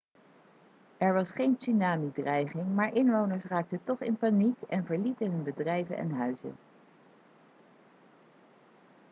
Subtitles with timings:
[0.97, 6.11] er was geen tsunami-dreiging maar inwoners raakten toch in paniek en verlieten hun bedrijven en
[6.11, 6.55] huizen